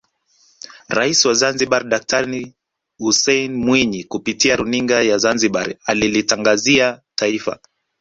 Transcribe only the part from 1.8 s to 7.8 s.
Daktari Hussein Mwinyi kupitia runinga ya Zanzibari alilitangazia Taifa